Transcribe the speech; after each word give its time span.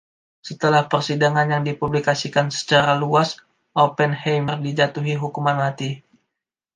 Setelah 0.47 0.83
persidangan 0.91 1.45
yang 1.53 1.61
dipublikasikan 1.69 2.47
secara 2.57 2.91
luas, 3.03 3.29
Oppenheimer 3.83 4.57
dijatuhi 4.67 5.13
hukuman 5.23 5.57
mati. 5.63 5.89